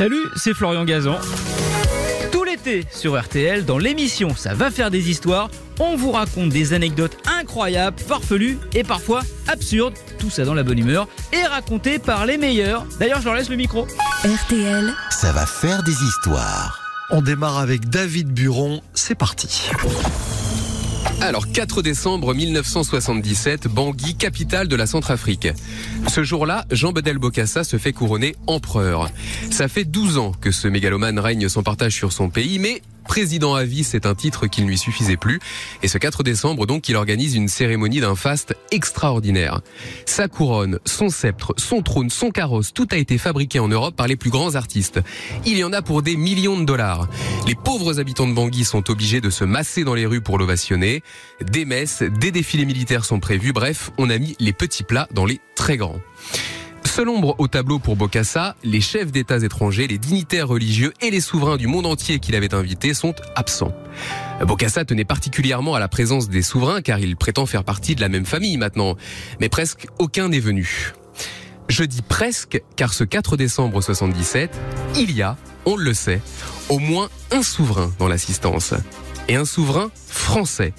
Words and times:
Salut, 0.00 0.30
c'est 0.34 0.54
Florian 0.54 0.86
Gazan. 0.86 1.18
Tout 2.32 2.42
l'été 2.42 2.86
sur 2.90 3.20
RTL, 3.20 3.66
dans 3.66 3.76
l'émission 3.76 4.34
Ça 4.34 4.54
va 4.54 4.70
faire 4.70 4.90
des 4.90 5.10
histoires, 5.10 5.50
on 5.78 5.94
vous 5.94 6.10
raconte 6.10 6.48
des 6.48 6.72
anecdotes 6.72 7.18
incroyables, 7.28 7.98
farfelues 7.98 8.58
et 8.72 8.82
parfois 8.82 9.20
absurdes, 9.46 9.92
tout 10.18 10.30
ça 10.30 10.46
dans 10.46 10.54
la 10.54 10.62
bonne 10.62 10.78
humeur, 10.78 11.06
et 11.34 11.42
racontées 11.44 11.98
par 11.98 12.24
les 12.24 12.38
meilleurs. 12.38 12.86
D'ailleurs, 12.98 13.20
je 13.20 13.26
leur 13.26 13.34
laisse 13.34 13.50
le 13.50 13.56
micro. 13.56 13.86
RTL, 14.24 14.90
Ça 15.10 15.32
va 15.32 15.44
faire 15.44 15.82
des 15.82 16.02
histoires. 16.02 16.80
On 17.10 17.20
démarre 17.20 17.58
avec 17.58 17.90
David 17.90 18.32
Buron, 18.32 18.80
c'est 18.94 19.14
parti. 19.14 19.68
Alors, 21.22 21.52
4 21.52 21.82
décembre 21.82 22.34
1977, 22.34 23.68
Bangui, 23.68 24.14
capitale 24.14 24.68
de 24.68 24.76
la 24.76 24.86
Centrafrique. 24.86 25.48
Ce 26.08 26.24
jour-là, 26.24 26.64
Jean 26.70 26.92
Bedel 26.92 27.18
Bokassa 27.18 27.62
se 27.62 27.76
fait 27.76 27.92
couronner 27.92 28.36
empereur. 28.46 29.10
Ça 29.50 29.68
fait 29.68 29.84
12 29.84 30.16
ans 30.16 30.32
que 30.40 30.50
ce 30.50 30.66
mégalomane 30.66 31.18
règne 31.18 31.50
sans 31.50 31.62
partage 31.62 31.94
sur 31.94 32.12
son 32.12 32.30
pays, 32.30 32.58
mais 32.58 32.80
président 33.10 33.56
à 33.56 33.64
vie, 33.64 33.82
c'est 33.82 34.06
un 34.06 34.14
titre 34.14 34.46
qui 34.46 34.62
ne 34.62 34.68
lui 34.68 34.78
suffisait 34.78 35.16
plus. 35.16 35.40
Et 35.82 35.88
ce 35.88 35.98
4 35.98 36.22
décembre, 36.22 36.64
donc, 36.64 36.88
il 36.88 36.94
organise 36.94 37.34
une 37.34 37.48
cérémonie 37.48 37.98
d'un 37.98 38.14
faste 38.14 38.54
extraordinaire. 38.70 39.62
Sa 40.06 40.28
couronne, 40.28 40.78
son 40.84 41.08
sceptre, 41.08 41.52
son 41.56 41.82
trône, 41.82 42.08
son 42.08 42.30
carrosse, 42.30 42.72
tout 42.72 42.86
a 42.92 42.96
été 42.96 43.18
fabriqué 43.18 43.58
en 43.58 43.66
Europe 43.66 43.96
par 43.96 44.06
les 44.06 44.14
plus 44.14 44.30
grands 44.30 44.54
artistes. 44.54 45.00
Il 45.44 45.58
y 45.58 45.64
en 45.64 45.72
a 45.72 45.82
pour 45.82 46.02
des 46.02 46.16
millions 46.16 46.58
de 46.58 46.64
dollars. 46.64 47.08
Les 47.48 47.56
pauvres 47.56 47.98
habitants 47.98 48.28
de 48.28 48.32
Bangui 48.32 48.64
sont 48.64 48.88
obligés 48.90 49.20
de 49.20 49.30
se 49.30 49.42
masser 49.42 49.82
dans 49.82 49.94
les 49.94 50.06
rues 50.06 50.20
pour 50.20 50.38
l'ovationner. 50.38 51.02
Des 51.40 51.64
messes, 51.64 52.02
des 52.02 52.30
défilés 52.30 52.66
militaires 52.66 53.04
sont 53.04 53.20
prévus. 53.20 53.52
Bref, 53.52 53.90
on 53.98 54.10
a 54.10 54.18
mis 54.18 54.36
les 54.40 54.52
petits 54.52 54.82
plats 54.84 55.08
dans 55.12 55.24
les 55.24 55.40
très 55.54 55.76
grands. 55.76 56.00
Seul 56.84 57.08
ombre 57.08 57.36
au 57.38 57.46
tableau 57.46 57.78
pour 57.78 57.94
Bokassa, 57.94 58.56
les 58.64 58.80
chefs 58.80 59.12
d'États 59.12 59.38
étrangers, 59.38 59.86
les 59.86 59.96
dignitaires 59.96 60.48
religieux 60.48 60.92
et 61.00 61.10
les 61.10 61.20
souverains 61.20 61.56
du 61.56 61.66
monde 61.66 61.86
entier 61.86 62.18
qu'il 62.18 62.34
avait 62.34 62.52
invités 62.52 62.94
sont 62.94 63.14
absents. 63.36 63.72
Bokassa 64.44 64.84
tenait 64.84 65.04
particulièrement 65.04 65.74
à 65.74 65.78
la 65.78 65.88
présence 65.88 66.28
des 66.28 66.42
souverains 66.42 66.82
car 66.82 66.98
il 66.98 67.16
prétend 67.16 67.46
faire 67.46 67.62
partie 67.62 67.94
de 67.94 68.00
la 68.00 68.08
même 68.08 68.26
famille 68.26 68.56
maintenant. 68.56 68.96
Mais 69.40 69.48
presque 69.48 69.86
aucun 69.98 70.28
n'est 70.28 70.40
venu. 70.40 70.92
Je 71.68 71.84
dis 71.84 72.02
presque 72.02 72.60
car 72.74 72.92
ce 72.92 73.04
4 73.04 73.36
décembre 73.36 73.80
77, 73.80 74.50
il 74.96 75.12
y 75.12 75.22
a, 75.22 75.36
on 75.66 75.76
le 75.76 75.94
sait, 75.94 76.20
au 76.68 76.80
moins 76.80 77.08
un 77.30 77.44
souverain 77.44 77.92
dans 78.00 78.08
l'assistance. 78.08 78.74
Et 79.28 79.36
un 79.36 79.44
souverain 79.44 79.92
français. 80.08 80.72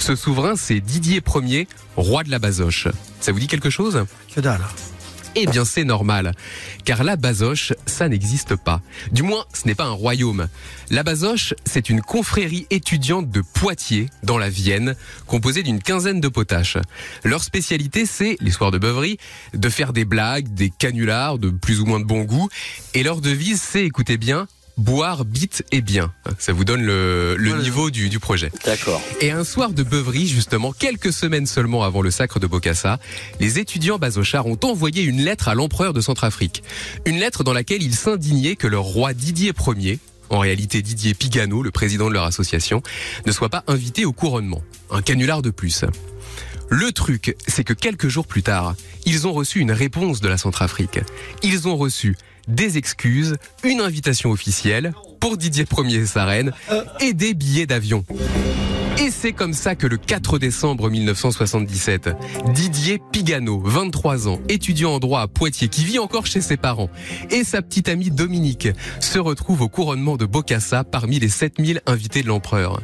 Ce 0.00 0.16
souverain, 0.16 0.56
c'est 0.56 0.80
Didier 0.80 1.20
Ier, 1.44 1.68
roi 1.94 2.24
de 2.24 2.30
la 2.30 2.38
Basoche. 2.38 2.88
Ça 3.20 3.32
vous 3.32 3.38
dit 3.38 3.48
quelque 3.48 3.68
chose? 3.68 4.06
Que 4.34 4.40
dalle. 4.40 4.62
eh 5.36 5.46
bien, 5.46 5.66
c'est 5.66 5.84
normal, 5.84 6.32
car 6.86 7.04
la 7.04 7.16
Basoche, 7.16 7.74
ça 7.84 8.08
n'existe 8.08 8.56
pas. 8.56 8.80
Du 9.12 9.22
moins, 9.22 9.44
ce 9.52 9.66
n'est 9.68 9.74
pas 9.74 9.84
un 9.84 9.92
royaume. 9.92 10.48
La 10.88 11.02
Basoche, 11.02 11.52
c'est 11.66 11.90
une 11.90 12.00
confrérie 12.00 12.66
étudiante 12.70 13.30
de 13.30 13.42
Poitiers, 13.42 14.08
dans 14.22 14.38
la 14.38 14.48
Vienne, 14.48 14.96
composée 15.26 15.62
d'une 15.62 15.82
quinzaine 15.82 16.20
de 16.20 16.28
potaches. 16.28 16.78
Leur 17.22 17.44
spécialité, 17.44 18.06
c'est, 18.06 18.38
les 18.40 18.50
soirs 18.50 18.70
de 18.70 18.78
beuverie, 18.78 19.18
de 19.52 19.68
faire 19.68 19.92
des 19.92 20.06
blagues, 20.06 20.48
des 20.48 20.70
canulars 20.70 21.38
de 21.38 21.50
plus 21.50 21.80
ou 21.80 21.84
moins 21.84 22.00
de 22.00 22.06
bon 22.06 22.22
goût. 22.22 22.48
Et 22.94 23.02
leur 23.02 23.20
devise, 23.20 23.60
c'est, 23.60 23.84
écoutez 23.84 24.16
bien, 24.16 24.48
boire, 24.80 25.24
bite 25.24 25.64
et 25.72 25.80
bien. 25.82 26.12
Ça 26.38 26.52
vous 26.52 26.64
donne 26.64 26.82
le, 26.82 27.36
le 27.36 27.48
Voilà. 27.50 27.62
niveau 27.62 27.90
du, 27.90 28.08
du 28.08 28.18
projet. 28.18 28.50
D'accord. 28.64 29.00
Et 29.20 29.30
un 29.30 29.44
soir 29.44 29.70
de 29.70 29.82
beuverie, 29.82 30.26
justement, 30.26 30.72
quelques 30.72 31.12
semaines 31.12 31.46
seulement 31.46 31.84
avant 31.84 32.02
le 32.02 32.10
sacre 32.10 32.40
de 32.40 32.46
Bokassa, 32.46 32.98
les 33.38 33.58
étudiants 33.58 33.98
basochards 33.98 34.46
ont 34.46 34.58
envoyé 34.64 35.02
une 35.02 35.22
lettre 35.22 35.48
à 35.48 35.54
l'empereur 35.54 35.92
de 35.92 36.00
Centrafrique. 36.00 36.62
Une 37.06 37.18
lettre 37.18 37.44
dans 37.44 37.52
laquelle 37.52 37.82
ils 37.82 37.94
s'indignaient 37.94 38.56
que 38.56 38.66
leur 38.66 38.82
roi 38.84 39.14
Didier 39.14 39.52
Ier, 39.76 39.98
en 40.30 40.38
réalité 40.38 40.80
Didier 40.82 41.14
Pigano, 41.14 41.62
le 41.62 41.70
président 41.70 42.08
de 42.08 42.14
leur 42.14 42.24
association, 42.24 42.82
ne 43.26 43.32
soit 43.32 43.48
pas 43.50 43.64
invité 43.66 44.04
au 44.04 44.12
couronnement. 44.12 44.62
Un 44.90 45.02
canular 45.02 45.42
de 45.42 45.50
plus. 45.50 45.84
Le 46.72 46.92
truc, 46.92 47.36
c'est 47.48 47.64
que 47.64 47.72
quelques 47.72 48.06
jours 48.06 48.28
plus 48.28 48.44
tard, 48.44 48.76
ils 49.04 49.26
ont 49.26 49.32
reçu 49.32 49.58
une 49.58 49.72
réponse 49.72 50.20
de 50.20 50.28
la 50.28 50.38
Centrafrique. 50.38 51.00
Ils 51.42 51.66
ont 51.66 51.76
reçu 51.76 52.16
des 52.46 52.78
excuses, 52.78 53.38
une 53.64 53.80
invitation 53.80 54.30
officielle 54.30 54.92
pour 55.18 55.36
Didier 55.36 55.66
Ier 55.76 55.98
et 55.98 56.06
sa 56.06 56.24
reine 56.24 56.52
et 57.00 57.12
des 57.12 57.34
billets 57.34 57.66
d'avion. 57.66 58.04
Et 58.98 59.10
c'est 59.10 59.32
comme 59.32 59.52
ça 59.52 59.74
que 59.74 59.86
le 59.86 59.96
4 59.96 60.38
décembre 60.38 60.90
1977, 60.90 62.10
Didier 62.52 63.00
Pigano, 63.12 63.60
23 63.64 64.28
ans, 64.28 64.40
étudiant 64.48 64.94
en 64.94 64.98
droit 64.98 65.20
à 65.20 65.28
Poitiers, 65.28 65.68
qui 65.68 65.84
vit 65.84 65.98
encore 65.98 66.26
chez 66.26 66.40
ses 66.40 66.56
parents, 66.56 66.90
et 67.30 67.44
sa 67.44 67.62
petite 67.62 67.88
amie 67.88 68.10
Dominique 68.10 68.68
se 69.00 69.18
retrouvent 69.18 69.62
au 69.62 69.68
couronnement 69.68 70.16
de 70.16 70.26
Bokassa 70.26 70.84
parmi 70.84 71.18
les 71.18 71.28
7000 71.28 71.80
invités 71.86 72.22
de 72.22 72.28
l'empereur. 72.28 72.80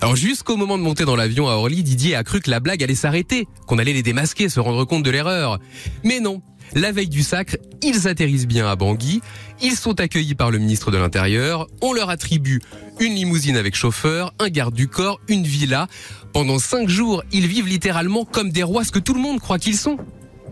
Alors 0.00 0.16
jusqu'au 0.16 0.56
moment 0.56 0.78
de 0.78 0.82
monter 0.82 1.04
dans 1.04 1.16
l'avion 1.16 1.48
à 1.48 1.52
Orly, 1.52 1.82
Didier 1.82 2.16
a 2.16 2.24
cru 2.24 2.40
que 2.40 2.50
la 2.50 2.60
blague 2.60 2.82
allait 2.82 2.94
s'arrêter, 2.94 3.46
qu'on 3.66 3.78
allait 3.78 3.92
les 3.92 4.02
démasquer, 4.02 4.48
se 4.48 4.60
rendre 4.60 4.84
compte 4.84 5.02
de 5.02 5.10
l'erreur. 5.10 5.58
Mais 6.04 6.20
non. 6.20 6.42
La 6.74 6.90
veille 6.90 7.08
du 7.08 7.22
sacre, 7.22 7.56
ils 7.82 8.08
atterrissent 8.08 8.46
bien 8.46 8.66
à 8.66 8.76
Bangui, 8.76 9.20
ils 9.60 9.76
sont 9.76 10.00
accueillis 10.00 10.34
par 10.34 10.50
le 10.50 10.58
ministre 10.58 10.90
de 10.90 10.96
l'Intérieur, 10.96 11.66
on 11.82 11.92
leur 11.92 12.08
attribue 12.08 12.60
une 12.98 13.14
limousine 13.14 13.56
avec 13.56 13.74
chauffeur, 13.74 14.32
un 14.38 14.48
garde 14.48 14.74
du 14.74 14.88
corps, 14.88 15.20
une 15.28 15.44
villa. 15.44 15.88
Pendant 16.32 16.58
cinq 16.58 16.88
jours, 16.88 17.22
ils 17.32 17.46
vivent 17.46 17.68
littéralement 17.68 18.24
comme 18.24 18.50
des 18.50 18.62
rois, 18.62 18.84
ce 18.84 18.92
que 18.92 18.98
tout 18.98 19.14
le 19.14 19.20
monde 19.20 19.38
croit 19.40 19.58
qu'ils 19.58 19.76
sont. 19.76 19.98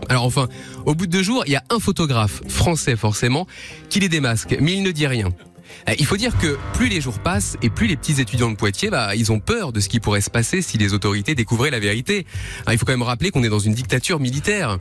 Alors 0.09 0.25
enfin, 0.25 0.49
au 0.87 0.95
bout 0.95 1.07
de 1.07 1.13
deux 1.13 1.23
jours, 1.23 1.45
il 1.47 1.53
y 1.53 1.57
a 1.57 1.65
un 1.71 1.79
photographe, 1.79 2.43
français 2.49 2.97
forcément, 2.97 3.47
qui 3.89 4.01
les 4.01 4.09
démasque, 4.09 4.57
mais 4.61 4.75
il 4.75 4.83
ne 4.83 4.91
dit 4.91 5.07
rien. 5.07 5.29
Euh, 5.89 5.95
Il 5.99 6.07
faut 6.07 6.17
dire 6.17 6.37
que 6.39 6.59
plus 6.75 6.89
les 6.89 7.01
jours 7.01 7.19
passent 7.19 7.57
et 7.63 7.71
plus 7.71 7.87
les 7.87 7.97
petits 7.97 8.21
étudiants 8.21 8.51
de 8.51 8.57
Poitiers, 8.57 8.91
bah, 8.91 9.15
ils 9.15 9.33
ont 9.33 9.41
peur 9.41 9.73
de 9.73 9.81
ce 9.81 9.89
qui 9.89 10.01
pourrait 10.01 10.21
se 10.21 10.31
passer 10.31 10.63
si 10.63 10.79
les 10.79 10.95
autorités 10.95 11.35
découvraient 11.35 11.71
la 11.71 11.81
vérité. 11.81 12.27
Alors, 12.63 12.75
il 12.75 12.79
faut 12.79 12.87
quand 12.87 12.93
même 12.93 13.03
rappeler 13.03 13.31
qu'on 13.31 13.43
est 13.43 13.49
dans 13.49 13.59
une 13.59 13.75
dictature 13.75 14.21
militaire. 14.21 14.79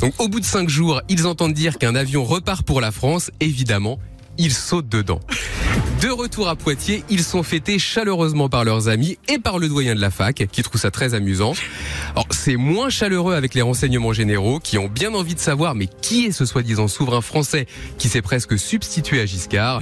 Donc 0.00 0.14
au 0.20 0.28
bout 0.28 0.40
de 0.40 0.44
cinq 0.44 0.68
jours, 0.68 1.02
ils 1.08 1.26
entendent 1.26 1.54
dire 1.54 1.78
qu'un 1.78 1.94
avion 1.94 2.24
repart 2.24 2.64
pour 2.64 2.80
la 2.80 2.92
France. 2.92 3.30
Évidemment, 3.40 3.98
ils 4.38 4.52
sautent 4.52 4.88
dedans. 4.88 5.20
De 6.00 6.08
retour 6.08 6.48
à 6.48 6.56
Poitiers, 6.56 7.04
ils 7.10 7.22
sont 7.22 7.44
fêtés 7.44 7.78
chaleureusement 7.78 8.48
par 8.48 8.64
leurs 8.64 8.88
amis 8.88 9.18
et 9.28 9.38
par 9.38 9.60
le 9.60 9.68
doyen 9.68 9.94
de 9.94 10.00
la 10.00 10.10
fac, 10.10 10.48
qui 10.50 10.62
trouve 10.62 10.80
ça 10.80 10.90
très 10.90 11.14
amusant. 11.14 11.52
C'est 12.30 12.56
moins 12.56 12.90
chaleureux 12.90 13.34
avec 13.34 13.54
les 13.54 13.62
renseignements 13.62 14.12
généraux, 14.12 14.58
qui 14.58 14.78
ont 14.78 14.88
bien 14.88 15.14
envie 15.14 15.36
de 15.36 15.40
savoir, 15.40 15.76
mais 15.76 15.88
qui 16.00 16.26
est 16.26 16.32
ce 16.32 16.44
soi-disant 16.44 16.88
souverain 16.88 17.20
français 17.20 17.66
qui 17.98 18.08
s'est 18.08 18.22
presque 18.22 18.58
substitué 18.58 19.20
à 19.20 19.26
Giscard? 19.26 19.80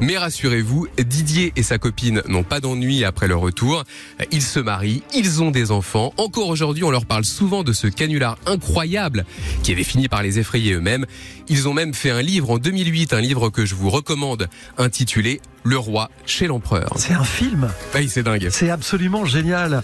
Mais 0.00 0.18
rassurez-vous, 0.18 0.88
Didier 0.98 1.52
et 1.56 1.62
sa 1.62 1.78
copine 1.78 2.22
n'ont 2.28 2.42
pas 2.42 2.60
d'ennui 2.60 3.04
après 3.04 3.28
leur 3.28 3.40
retour. 3.40 3.84
Ils 4.32 4.42
se 4.42 4.60
marient, 4.60 5.02
ils 5.14 5.42
ont 5.42 5.50
des 5.50 5.70
enfants. 5.70 6.12
Encore 6.16 6.48
aujourd'hui, 6.48 6.84
on 6.84 6.90
leur 6.90 7.06
parle 7.06 7.24
souvent 7.24 7.62
de 7.62 7.72
ce 7.72 7.86
canular 7.86 8.38
incroyable 8.46 9.24
qui 9.62 9.72
avait 9.72 9.84
fini 9.84 10.08
par 10.08 10.22
les 10.22 10.38
effrayer 10.38 10.74
eux-mêmes. 10.74 11.06
Ils 11.48 11.68
ont 11.68 11.74
même 11.74 11.94
fait 11.94 12.10
un 12.10 12.22
livre 12.22 12.50
en 12.50 12.58
2008, 12.58 13.12
un 13.12 13.20
livre 13.20 13.50
que 13.50 13.64
je 13.64 13.74
vous 13.74 13.90
recommande, 13.90 14.48
intitulé 14.78 15.40
Le 15.66 15.78
roi 15.78 16.10
chez 16.26 16.46
l'empereur. 16.46 16.92
C'est 16.96 17.14
un 17.14 17.24
film. 17.24 17.70
Oui, 17.94 18.08
c'est 18.10 18.22
dingue. 18.22 18.48
C'est 18.50 18.68
absolument 18.68 19.24
génial. 19.24 19.82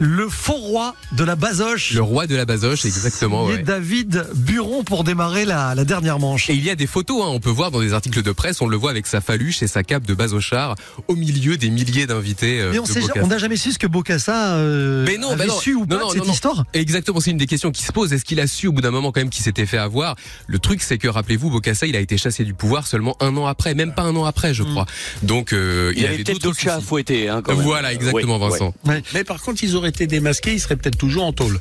Le 0.00 0.28
faux 0.28 0.54
roi 0.54 0.96
de 1.12 1.22
la 1.22 1.36
Basoche. 1.36 1.92
Le 1.92 2.02
roi 2.02 2.26
de 2.26 2.34
la 2.34 2.44
Basoche, 2.44 2.84
exactement. 2.84 3.44
Signé 3.44 3.58
ouais. 3.58 3.62
David 3.62 4.26
Buron 4.34 4.82
pour 4.82 5.04
démarrer 5.04 5.44
la, 5.44 5.76
la 5.76 5.84
dernière 5.84 6.18
manche. 6.18 6.50
Et 6.50 6.54
il 6.54 6.64
y 6.64 6.70
a 6.70 6.74
des 6.74 6.88
photos, 6.88 7.22
hein, 7.22 7.28
on 7.30 7.38
peut 7.38 7.48
voir 7.50 7.70
dans 7.70 7.80
des 7.80 7.92
articles 7.92 8.22
de 8.22 8.32
presse, 8.32 8.60
on 8.60 8.66
le 8.66 8.76
voit 8.76 8.90
avec 8.90 9.06
sa 9.06 9.20
faluche 9.20 9.62
et 9.62 9.68
sa 9.68 9.84
cape 9.84 10.04
de 10.04 10.14
basochard 10.14 10.74
au 11.06 11.14
milieu 11.14 11.56
des 11.56 11.70
milliers 11.70 12.06
d'invités. 12.08 12.60
euh, 12.60 12.72
Mais 12.72 13.20
on 13.22 13.26
n'a 13.28 13.38
jamais 13.38 13.56
su 13.56 13.70
ce 13.70 13.78
que 13.78 13.86
Bokassa 13.86 14.54
euh, 14.56 15.04
Mais 15.06 15.16
non, 15.16 15.28
avait 15.30 15.46
bah 15.46 15.52
non. 15.54 15.60
su 15.60 15.74
ou 15.74 15.80
Non, 15.82 15.86
pas 15.86 15.98
non, 15.98 16.08
de 16.08 16.14
cette 16.14 16.26
histoire. 16.28 16.64
Exactement, 16.74 17.20
c'est 17.20 17.30
une 17.30 17.36
des 17.36 17.46
questions 17.46 17.70
qui 17.70 17.84
se 17.84 17.92
pose. 17.92 18.12
Est-ce 18.12 18.24
qu'il 18.24 18.40
a 18.40 18.48
su 18.48 18.66
au 18.66 18.72
bout 18.72 18.80
d'un 18.80 18.90
moment 18.90 19.12
quand 19.12 19.20
même 19.20 19.30
qu'il 19.30 19.44
s'était 19.44 19.66
fait 19.66 19.78
avoir? 19.78 20.16
Le 20.48 20.58
truc, 20.58 20.82
c'est 20.82 20.98
que 20.98 21.06
rappelez-vous, 21.06 21.50
Bokassa, 21.50 21.86
il 21.86 21.94
a 21.94 22.00
été 22.00 22.18
chassé 22.18 22.42
du 22.42 22.52
pouvoir 22.54 22.88
seulement 22.88 23.16
un 23.20 23.36
an 23.36 23.46
après, 23.46 23.74
même 23.76 23.94
pas 23.94 24.02
un 24.02 24.16
an 24.16 24.24
après, 24.24 24.54
je 24.54 24.64
crois. 24.64 24.86
Donc, 25.22 25.52
euh, 25.52 25.92
Il, 25.94 26.02
y 26.02 26.04
avait 26.04 26.14
avait 26.14 26.24
peut-être 26.24 26.36
d'autres 26.36 26.48
d'autres 26.48 26.60
chats 26.60 26.76
à 26.76 26.80
fouetter. 26.80 27.28
Hein, 27.28 27.42
quand 27.42 27.54
même. 27.54 27.62
Voilà, 27.62 27.92
exactement, 27.92 28.38
Oui, 28.38 28.50
Vincent. 28.50 28.74
Mais 29.14 29.24
par 29.24 29.42
contre, 29.42 29.62
ils 29.62 29.76
auraient 29.76 29.90
été 29.90 30.06
démasqués, 30.06 30.52
ils 30.52 30.60
seraient 30.60 30.76
peut-être 30.76 30.98
toujours 30.98 31.24
en 31.24 31.32
tôle. 31.32 31.60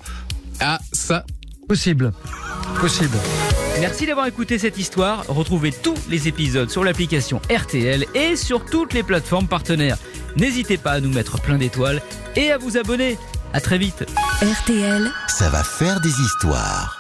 Ah, 0.60 0.80
ça, 0.92 1.26
Possible. 1.70 2.12
Possible. 2.82 3.16
Merci 3.80 4.08
d'avoir 4.08 4.26
écouté 4.26 4.58
cette 4.58 4.80
histoire. 4.80 5.24
Retrouvez 5.28 5.72
tous 5.72 5.94
les 6.10 6.28
épisodes 6.28 6.72
sur 6.72 6.84
l'application 6.84 7.40
RTL 7.56 8.08
et 8.16 8.36
sur 8.36 8.66
toutes 8.66 8.96
les 8.96 9.04
plateformes 9.04 9.48
partenaires. 9.48 10.00
N'hésitez 10.36 10.78
pas 10.78 10.94
à 10.94 11.00
nous 11.00 11.14
mettre 11.14 11.40
plein 11.40 11.60
d'étoiles 11.60 12.02
et 12.36 12.52
à 12.52 12.58
vous 12.58 12.76
abonner. 12.78 13.20
À 13.54 13.62
très 13.62 13.78
vite. 13.78 14.04
RTL. 14.42 15.12
Ça 15.28 15.50
va 15.50 15.64
faire 15.64 16.02
des 16.02 16.10
histoires. 16.10 16.99